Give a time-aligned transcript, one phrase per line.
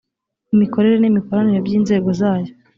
[0.53, 2.51] imikorere n imikoranire by inzego zayo